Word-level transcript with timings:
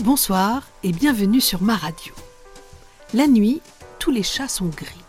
Bonsoir 0.00 0.62
et 0.82 0.92
bienvenue 0.92 1.40
sur 1.40 1.62
ma 1.62 1.74
radio. 1.74 2.12
La 3.14 3.26
nuit, 3.26 3.62
tous 3.98 4.10
les 4.10 4.22
chats 4.22 4.46
sont 4.46 4.66
gris. 4.66 5.04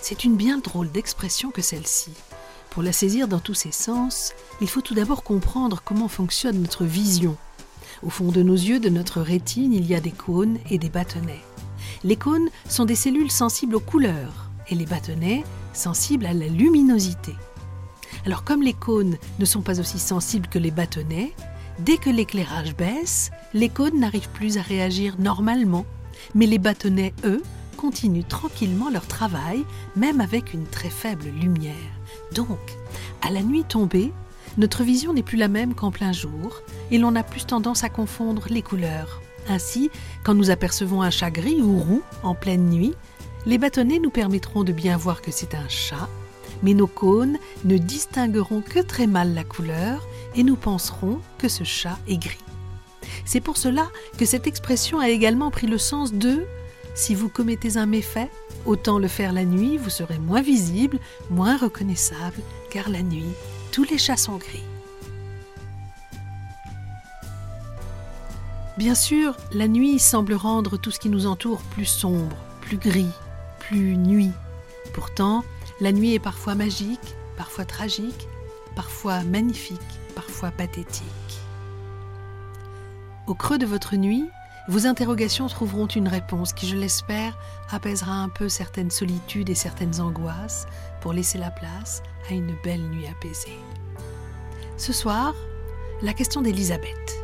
C'est 0.00 0.24
une 0.24 0.34
bien 0.34 0.58
drôle 0.58 0.90
d'expression 0.90 1.52
que 1.52 1.62
celle-ci. 1.62 2.10
Pour 2.70 2.82
la 2.82 2.92
saisir 2.92 3.28
dans 3.28 3.38
tous 3.38 3.54
ses 3.54 3.70
sens, 3.70 4.32
il 4.60 4.68
faut 4.68 4.80
tout 4.80 4.94
d'abord 4.94 5.22
comprendre 5.22 5.80
comment 5.84 6.08
fonctionne 6.08 6.60
notre 6.60 6.84
vision. 6.84 7.36
Au 8.02 8.10
fond 8.10 8.32
de 8.32 8.42
nos 8.42 8.54
yeux, 8.54 8.80
de 8.80 8.88
notre 8.88 9.20
rétine, 9.20 9.72
il 9.72 9.86
y 9.86 9.94
a 9.94 10.00
des 10.00 10.10
cônes 10.10 10.58
et 10.68 10.78
des 10.78 10.90
bâtonnets. 10.90 11.44
Les 12.02 12.16
cônes 12.16 12.50
sont 12.68 12.86
des 12.86 12.96
cellules 12.96 13.30
sensibles 13.30 13.76
aux 13.76 13.80
couleurs 13.80 14.50
et 14.68 14.74
les 14.74 14.86
bâtonnets 14.86 15.44
sensibles 15.72 16.26
à 16.26 16.34
la 16.34 16.48
luminosité. 16.48 17.36
Alors 18.26 18.42
comme 18.42 18.62
les 18.62 18.74
cônes 18.74 19.18
ne 19.38 19.44
sont 19.44 19.62
pas 19.62 19.78
aussi 19.78 20.00
sensibles 20.00 20.48
que 20.48 20.58
les 20.58 20.72
bâtonnets, 20.72 21.32
dès 21.84 21.96
que 21.96 22.10
l'éclairage 22.10 22.76
baisse, 22.76 23.30
les 23.54 23.68
cônes 23.68 24.00
n'arrivent 24.00 24.28
plus 24.30 24.58
à 24.58 24.62
réagir 24.62 25.16
normalement, 25.18 25.86
mais 26.34 26.46
les 26.46 26.58
bâtonnets, 26.58 27.14
eux, 27.24 27.42
continuent 27.76 28.26
tranquillement 28.28 28.90
leur 28.90 29.06
travail, 29.06 29.64
même 29.96 30.20
avec 30.20 30.52
une 30.52 30.66
très 30.66 30.90
faible 30.90 31.28
lumière. 31.28 31.74
Donc, 32.34 32.58
à 33.22 33.30
la 33.30 33.42
nuit 33.42 33.64
tombée, 33.64 34.12
notre 34.58 34.82
vision 34.82 35.14
n'est 35.14 35.22
plus 35.22 35.38
la 35.38 35.48
même 35.48 35.74
qu'en 35.74 35.90
plein 35.90 36.12
jour, 36.12 36.62
et 36.90 36.98
l'on 36.98 37.16
a 37.16 37.22
plus 37.22 37.46
tendance 37.46 37.84
à 37.84 37.88
confondre 37.88 38.46
les 38.50 38.62
couleurs. 38.62 39.22
Ainsi, 39.48 39.90
quand 40.22 40.34
nous 40.34 40.50
apercevons 40.50 41.02
un 41.02 41.10
chat 41.10 41.30
gris 41.30 41.62
ou 41.62 41.78
roux 41.78 42.02
en 42.22 42.34
pleine 42.34 42.68
nuit, 42.68 42.94
les 43.46 43.56
bâtonnets 43.56 44.00
nous 44.00 44.10
permettront 44.10 44.64
de 44.64 44.72
bien 44.72 44.96
voir 44.96 45.22
que 45.22 45.30
c'est 45.30 45.54
un 45.54 45.68
chat, 45.68 46.08
mais 46.62 46.74
nos 46.74 46.86
cônes 46.86 47.38
ne 47.64 47.78
distingueront 47.78 48.60
que 48.60 48.80
très 48.80 49.06
mal 49.06 49.34
la 49.34 49.44
couleur 49.44 50.06
et 50.34 50.42
nous 50.42 50.56
penserons 50.56 51.20
que 51.38 51.48
ce 51.48 51.64
chat 51.64 51.98
est 52.08 52.18
gris. 52.18 52.44
C'est 53.24 53.40
pour 53.40 53.56
cela 53.56 53.88
que 54.18 54.24
cette 54.24 54.46
expression 54.46 55.00
a 55.00 55.08
également 55.08 55.50
pris 55.50 55.66
le 55.66 55.78
sens 55.78 56.12
de 56.12 56.46
si 56.94 57.14
vous 57.14 57.28
commettez 57.28 57.76
un 57.76 57.86
méfait, 57.86 58.30
autant 58.66 58.98
le 58.98 59.08
faire 59.08 59.32
la 59.32 59.44
nuit, 59.44 59.78
vous 59.78 59.90
serez 59.90 60.18
moins 60.18 60.42
visible, 60.42 60.98
moins 61.30 61.56
reconnaissable, 61.56 62.42
car 62.70 62.90
la 62.90 63.02
nuit, 63.02 63.32
tous 63.72 63.84
les 63.84 63.98
chats 63.98 64.16
sont 64.16 64.36
gris. 64.36 64.64
Bien 68.76 68.94
sûr, 68.94 69.36
la 69.52 69.68
nuit 69.68 69.98
semble 69.98 70.34
rendre 70.34 70.76
tout 70.78 70.90
ce 70.90 70.98
qui 70.98 71.10
nous 71.10 71.26
entoure 71.26 71.62
plus 71.62 71.84
sombre, 71.84 72.36
plus 72.60 72.78
gris, 72.78 73.12
plus 73.58 73.96
nuit. 73.96 74.32
Pourtant, 74.92 75.44
la 75.80 75.92
nuit 75.92 76.14
est 76.14 76.18
parfois 76.18 76.54
magique, 76.54 77.16
parfois 77.36 77.64
tragique, 77.64 78.28
parfois 78.76 79.22
magnifique, 79.22 79.80
parfois 80.14 80.50
pathétique. 80.50 81.04
Au 83.26 83.34
creux 83.34 83.58
de 83.58 83.66
votre 83.66 83.96
nuit, 83.96 84.28
vos 84.68 84.86
interrogations 84.86 85.48
trouveront 85.48 85.86
une 85.86 86.08
réponse 86.08 86.52
qui, 86.52 86.68
je 86.68 86.76
l'espère, 86.76 87.38
apaisera 87.70 88.12
un 88.12 88.28
peu 88.28 88.48
certaines 88.48 88.90
solitudes 88.90 89.48
et 89.48 89.54
certaines 89.54 90.00
angoisses 90.00 90.66
pour 91.00 91.12
laisser 91.12 91.38
la 91.38 91.50
place 91.50 92.02
à 92.28 92.34
une 92.34 92.54
belle 92.62 92.82
nuit 92.82 93.06
apaisée. 93.06 93.58
Ce 94.76 94.92
soir, 94.92 95.34
la 96.02 96.12
question 96.12 96.42
d'Elisabeth. 96.42 97.22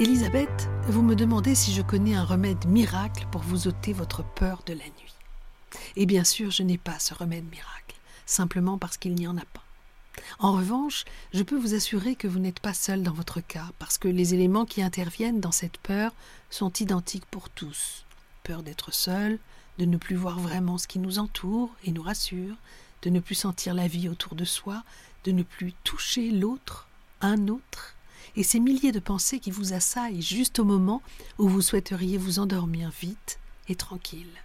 Elisabeth, 0.00 0.68
vous 0.88 1.02
me 1.02 1.14
demandez 1.14 1.54
si 1.54 1.72
je 1.72 1.82
connais 1.82 2.16
un 2.16 2.24
remède 2.24 2.66
miracle 2.66 3.26
pour 3.30 3.42
vous 3.42 3.68
ôter 3.68 3.92
votre 3.92 4.24
peur 4.24 4.62
de 4.66 4.72
la 4.72 4.84
nuit. 4.84 5.14
Et 5.96 6.06
bien 6.06 6.24
sûr, 6.24 6.50
je 6.50 6.62
n'ai 6.62 6.78
pas 6.78 6.98
ce 6.98 7.14
remède 7.14 7.44
miracle, 7.50 7.96
simplement 8.26 8.78
parce 8.78 8.96
qu'il 8.96 9.14
n'y 9.14 9.26
en 9.26 9.36
a 9.36 9.44
pas. 9.44 9.64
En 10.38 10.52
revanche, 10.52 11.04
je 11.32 11.42
peux 11.42 11.56
vous 11.56 11.74
assurer 11.74 12.14
que 12.14 12.28
vous 12.28 12.38
n'êtes 12.38 12.60
pas 12.60 12.74
seul 12.74 13.02
dans 13.02 13.12
votre 13.12 13.40
cas, 13.40 13.70
parce 13.78 13.98
que 13.98 14.08
les 14.08 14.34
éléments 14.34 14.64
qui 14.64 14.82
interviennent 14.82 15.40
dans 15.40 15.52
cette 15.52 15.78
peur 15.78 16.12
sont 16.50 16.72
identiques 16.72 17.26
pour 17.26 17.50
tous. 17.50 18.04
Peur 18.42 18.62
d'être 18.62 18.92
seul, 18.92 19.38
de 19.78 19.84
ne 19.84 19.96
plus 19.96 20.16
voir 20.16 20.38
vraiment 20.38 20.78
ce 20.78 20.86
qui 20.86 20.98
nous 20.98 21.18
entoure 21.18 21.70
et 21.84 21.90
nous 21.90 22.02
rassure, 22.02 22.56
de 23.02 23.10
ne 23.10 23.20
plus 23.20 23.34
sentir 23.34 23.74
la 23.74 23.88
vie 23.88 24.08
autour 24.08 24.34
de 24.34 24.44
soi, 24.44 24.82
de 25.24 25.32
ne 25.32 25.42
plus 25.42 25.72
toucher 25.84 26.30
l'autre, 26.30 26.88
un 27.20 27.48
autre, 27.48 27.94
et 28.36 28.42
ces 28.42 28.60
milliers 28.60 28.92
de 28.92 29.00
pensées 29.00 29.40
qui 29.40 29.50
vous 29.50 29.72
assaillent 29.72 30.22
juste 30.22 30.58
au 30.58 30.64
moment 30.64 31.02
où 31.38 31.48
vous 31.48 31.62
souhaiteriez 31.62 32.18
vous 32.18 32.38
endormir 32.38 32.90
vite 33.00 33.38
et 33.68 33.76
tranquille. 33.76 34.42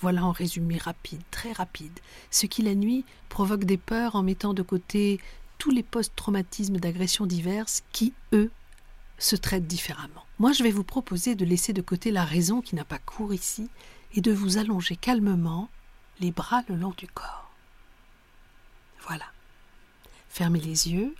Voilà 0.00 0.24
en 0.24 0.32
résumé 0.32 0.78
rapide, 0.78 1.20
très 1.30 1.52
rapide, 1.52 1.98
ce 2.30 2.46
qui 2.46 2.62
la 2.62 2.74
nuit 2.74 3.04
provoque 3.28 3.64
des 3.64 3.76
peurs 3.76 4.16
en 4.16 4.22
mettant 4.22 4.54
de 4.54 4.62
côté 4.62 5.20
tous 5.58 5.70
les 5.70 5.82
post-traumatismes 5.82 6.78
d'agressions 6.78 7.26
diverses 7.26 7.82
qui, 7.92 8.14
eux, 8.32 8.50
se 9.18 9.36
traitent 9.36 9.66
différemment. 9.66 10.24
Moi, 10.38 10.52
je 10.52 10.62
vais 10.62 10.70
vous 10.70 10.84
proposer 10.84 11.34
de 11.34 11.44
laisser 11.44 11.74
de 11.74 11.82
côté 11.82 12.10
la 12.10 12.24
raison 12.24 12.62
qui 12.62 12.74
n'a 12.74 12.84
pas 12.84 12.98
cours 12.98 13.34
ici 13.34 13.68
et 14.14 14.22
de 14.22 14.32
vous 14.32 14.56
allonger 14.56 14.96
calmement 14.96 15.68
les 16.18 16.30
bras 16.30 16.62
le 16.68 16.76
long 16.76 16.94
du 16.96 17.06
corps. 17.06 17.50
Voilà. 19.06 19.26
Fermez 20.30 20.60
les 20.60 20.88
yeux, 20.88 21.14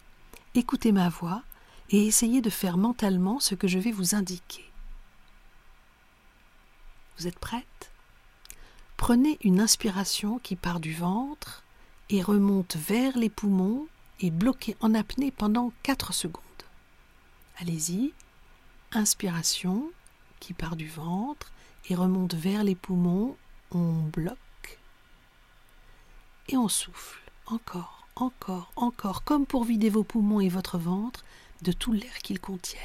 écoutez 0.54 0.92
ma 0.92 1.10
voix 1.10 1.42
et 1.90 2.06
essayez 2.06 2.40
de 2.40 2.50
faire 2.50 2.78
mentalement 2.78 3.40
ce 3.40 3.54
que 3.54 3.68
je 3.68 3.78
vais 3.78 3.92
vous 3.92 4.14
indiquer. 4.14 4.64
Vous 7.18 7.26
êtes 7.26 7.38
prête? 7.38 7.90
Prenez 9.00 9.38
une 9.42 9.60
inspiration 9.60 10.38
qui 10.40 10.56
part 10.56 10.78
du 10.78 10.92
ventre 10.92 11.64
et 12.10 12.20
remonte 12.20 12.76
vers 12.76 13.16
les 13.16 13.30
poumons 13.30 13.86
et 14.20 14.30
bloquez 14.30 14.76
en 14.82 14.94
apnée 14.94 15.30
pendant 15.30 15.72
4 15.84 16.12
secondes. 16.12 16.44
Allez-y. 17.58 18.12
Inspiration 18.92 19.90
qui 20.38 20.52
part 20.52 20.76
du 20.76 20.86
ventre 20.86 21.50
et 21.88 21.94
remonte 21.94 22.34
vers 22.34 22.62
les 22.62 22.74
poumons. 22.74 23.38
On 23.70 24.02
bloque. 24.02 24.78
Et 26.48 26.58
on 26.58 26.68
souffle. 26.68 27.22
Encore, 27.46 28.06
encore, 28.16 28.70
encore, 28.76 29.24
comme 29.24 29.46
pour 29.46 29.64
vider 29.64 29.88
vos 29.88 30.04
poumons 30.04 30.40
et 30.40 30.50
votre 30.50 30.76
ventre 30.76 31.24
de 31.62 31.72
tout 31.72 31.94
l'air 31.94 32.18
qu'ils 32.18 32.38
contiennent. 32.38 32.82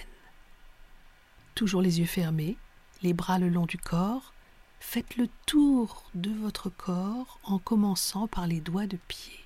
Toujours 1.55 1.81
les 1.81 1.99
yeux 1.99 2.05
fermés, 2.05 2.55
les 3.01 3.11
bras 3.11 3.37
le 3.37 3.49
long 3.49 3.65
du 3.65 3.77
corps, 3.77 4.31
Faites 4.79 5.17
le 5.17 5.27
tour 5.45 6.09
de 6.13 6.31
votre 6.31 6.69
corps 6.69 7.39
en 7.43 7.59
commençant 7.59 8.27
par 8.27 8.47
les 8.47 8.61
doigts 8.61 8.87
de 8.87 8.97
pied. 8.97 9.43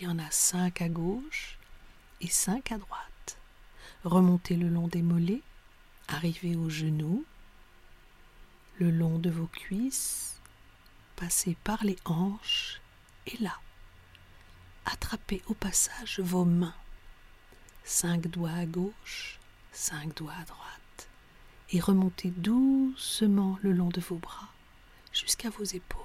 Y 0.00 0.06
en 0.08 0.18
a 0.18 0.30
cinq 0.30 0.82
à 0.82 0.88
gauche 0.88 1.58
et 2.20 2.28
cinq 2.28 2.72
à 2.72 2.78
droite. 2.78 3.38
Remontez 4.02 4.56
le 4.56 4.68
long 4.68 4.88
des 4.88 5.02
mollets, 5.02 5.42
arrivez 6.08 6.56
aux 6.56 6.68
genoux, 6.68 7.24
le 8.78 8.90
long 8.90 9.18
de 9.18 9.30
vos 9.30 9.46
cuisses, 9.46 10.40
passez 11.16 11.56
par 11.62 11.84
les 11.84 11.96
hanches 12.04 12.80
et 13.26 13.36
là, 13.38 13.56
attrapez 14.84 15.42
au 15.46 15.54
passage 15.54 16.20
vos 16.20 16.44
mains. 16.44 16.74
Cinq 17.84 18.26
doigts 18.26 18.50
à 18.50 18.66
gauche, 18.66 19.38
cinq 19.72 20.16
doigts 20.16 20.34
à 20.40 20.44
droite, 20.44 20.73
et 21.74 21.80
remontez 21.80 22.30
doucement 22.30 23.58
le 23.62 23.72
long 23.72 23.88
de 23.88 24.00
vos 24.00 24.14
bras 24.14 24.48
jusqu'à 25.12 25.50
vos 25.50 25.64
épaules, 25.64 26.00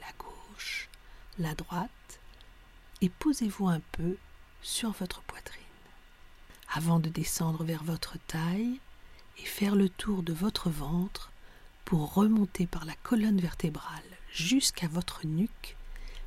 la 0.00 0.08
gauche, 0.18 0.88
la 1.38 1.54
droite, 1.54 2.20
et 3.00 3.08
posez-vous 3.08 3.68
un 3.68 3.80
peu 3.92 4.16
sur 4.62 4.90
votre 4.90 5.22
poitrine. 5.22 5.62
Avant 6.72 6.98
de 6.98 7.08
descendre 7.08 7.62
vers 7.62 7.84
votre 7.84 8.18
taille 8.26 8.80
et 9.38 9.44
faire 9.44 9.76
le 9.76 9.88
tour 9.88 10.24
de 10.24 10.32
votre 10.32 10.70
ventre 10.70 11.30
pour 11.84 12.12
remonter 12.14 12.66
par 12.66 12.84
la 12.84 12.94
colonne 13.04 13.40
vertébrale 13.40 14.02
jusqu'à 14.32 14.88
votre 14.88 15.24
nuque 15.24 15.76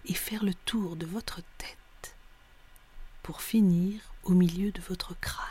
et 0.05 0.13
faire 0.13 0.45
le 0.45 0.53
tour 0.53 0.95
de 0.95 1.05
votre 1.05 1.41
tête 1.57 2.15
pour 3.23 3.41
finir 3.41 3.99
au 4.23 4.31
milieu 4.31 4.71
de 4.71 4.79
votre 4.79 5.19
crâne, 5.19 5.43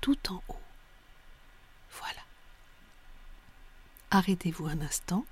tout 0.00 0.30
en 0.30 0.40
haut. 0.48 0.60
Voilà. 1.90 2.25
Arrêtez-vous 4.16 4.66
un 4.66 4.80
instant 4.80 5.26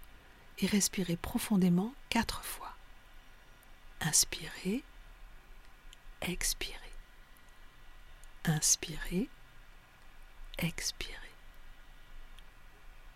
et 0.59 0.67
respirez 0.67 1.17
profondément 1.17 1.95
quatre 2.11 2.45
fois. 2.45 2.77
Inspirez, 4.03 4.85
expirez. 6.21 6.93
Inspirez, 8.45 9.31
expirez. 10.59 11.33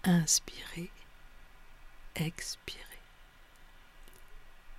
Inspirez, 0.05 0.91
expirez. 2.15 3.03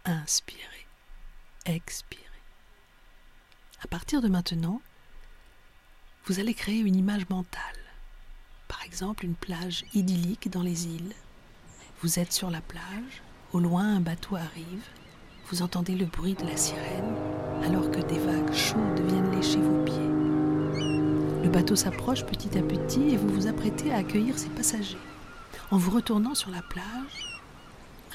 Inspirez, 0.05 0.87
expirez. 1.65 2.23
À 3.83 3.87
partir 3.87 4.23
de 4.23 4.27
maintenant, 4.27 4.81
vous 6.25 6.39
allez 6.39 6.55
créer 6.55 6.79
une 6.79 6.95
image 6.95 7.29
mentale. 7.29 7.78
Exemple, 8.91 9.25
une 9.25 9.35
plage 9.35 9.85
idyllique 9.93 10.49
dans 10.49 10.63
les 10.63 10.87
îles 10.87 11.13
vous 12.01 12.17
êtes 12.17 12.33
sur 12.33 12.49
la 12.49 12.61
plage, 12.61 13.21
au 13.53 13.59
loin 13.59 13.83
un 13.83 13.99
bateau 13.99 14.35
arrive, 14.35 14.83
vous 15.51 15.61
entendez 15.61 15.93
le 15.93 16.05
bruit 16.05 16.33
de 16.33 16.43
la 16.43 16.57
sirène 16.57 17.13
alors 17.63 17.91
que 17.91 17.99
des 17.99 18.17
vagues 18.17 18.51
chaudes 18.51 19.01
viennent 19.05 19.35
lécher 19.35 19.59
vos 19.59 19.83
pieds. 19.83 21.43
Le 21.43 21.49
bateau 21.49 21.75
s'approche 21.75 22.25
petit 22.25 22.57
à 22.57 22.63
petit 22.63 23.09
et 23.09 23.17
vous 23.17 23.29
vous 23.29 23.47
apprêtez 23.47 23.91
à 23.91 23.97
accueillir 23.97 24.39
ses 24.39 24.49
passagers. 24.49 24.97
En 25.69 25.77
vous 25.77 25.91
retournant 25.91 26.33
sur 26.33 26.49
la 26.49 26.63
plage, 26.63 27.43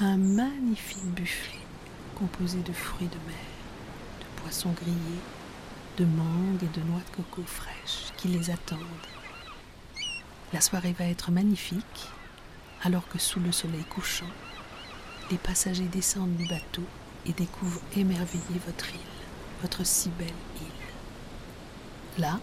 un 0.01 0.17
magnifique 0.17 1.15
buffet 1.15 1.61
composé 2.19 2.59
de 2.63 2.73
fruits 2.73 3.07
de 3.07 3.29
mer, 3.29 3.47
de 4.21 4.43
poissons 4.43 4.73
grillés, 4.73 5.23
de 5.99 6.05
mangues 6.05 6.65
et 6.65 6.81
de 6.81 6.85
noix 6.87 7.01
de 7.01 7.17
coco 7.17 7.43
fraîches 7.47 8.13
qui 8.17 8.27
les 8.27 8.51
attendent. 8.51 8.81
La 10.55 10.61
soirée 10.61 10.93
va 10.93 11.07
être 11.07 11.33
magnifique 11.33 12.09
alors 12.85 13.09
que 13.09 13.19
sous 13.19 13.41
le 13.41 13.51
soleil 13.51 13.83
couchant, 13.83 14.31
les 15.33 15.37
passagers 15.37 15.89
descendent 15.89 16.37
du 16.37 16.47
bateau 16.47 16.85
et 17.27 17.33
découvrent 17.33 17.81
émerveillés 17.97 18.61
votre 18.65 18.89
île, 18.91 19.01
votre 19.63 19.85
si 19.85 20.11
belle 20.11 20.29
île. 20.29 22.23
Là, 22.23 22.39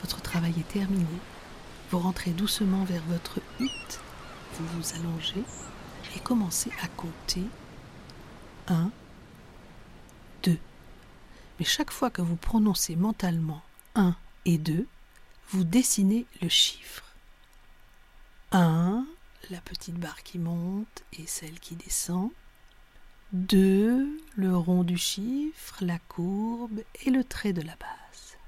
votre 0.00 0.22
travail 0.22 0.54
est 0.60 0.72
terminé. 0.72 1.04
Vous 1.90 1.98
rentrez 1.98 2.30
doucement 2.30 2.84
vers 2.84 3.02
votre 3.08 3.40
hutte, 3.58 4.00
vous 4.52 4.66
vous 4.68 4.94
allongez 4.94 5.42
et 6.14 6.20
commencez 6.20 6.70
à 6.84 6.86
compter 6.86 7.42
1, 8.68 8.92
2. 10.44 10.56
Mais 11.58 11.64
chaque 11.64 11.90
fois 11.90 12.10
que 12.10 12.22
vous 12.22 12.36
prononcez 12.36 12.94
mentalement 12.94 13.62
1 13.96 14.14
et 14.44 14.56
2, 14.56 14.86
vous 15.48 15.64
dessinez 15.64 16.26
le 16.40 16.48
chiffre. 16.48 17.03
1, 18.54 19.04
la 19.50 19.60
petite 19.62 19.96
barre 19.96 20.22
qui 20.22 20.38
monte 20.38 21.02
et 21.12 21.26
celle 21.26 21.58
qui 21.58 21.74
descend. 21.74 22.30
2, 23.32 24.20
le 24.36 24.56
rond 24.56 24.84
du 24.84 24.96
chiffre, 24.96 25.78
la 25.80 25.98
courbe 25.98 26.80
et 27.04 27.10
le 27.10 27.24
trait 27.24 27.52
de 27.52 27.62
la 27.62 27.74
base. 27.74 28.38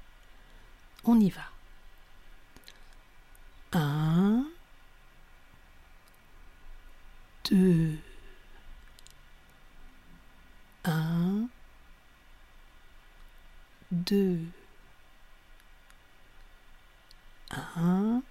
On 1.03 1.19
y 1.19 1.29
va. 1.29 1.41
1, 3.73 4.45
2, 7.51 7.97
1, 10.85 11.49
2, 13.91 14.39
1, 17.51 18.21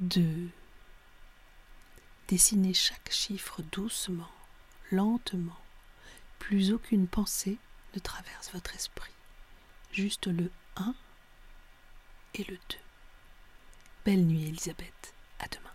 2. 0.00 0.48
Dessinez 2.28 2.74
chaque 2.74 3.12
chiffre 3.12 3.62
doucement, 3.70 4.30
lentement. 4.90 5.58
Plus 6.38 6.72
aucune 6.72 7.06
pensée 7.06 7.58
ne 7.94 8.00
traverse 8.00 8.50
votre 8.52 8.74
esprit. 8.74 9.12
Juste 9.92 10.26
le 10.26 10.50
1 10.76 10.94
et 12.34 12.44
le 12.44 12.56
2. 12.56 12.60
Belle 14.04 14.26
nuit, 14.26 14.48
Elisabeth. 14.48 15.14
À 15.38 15.46
demain. 15.48 15.73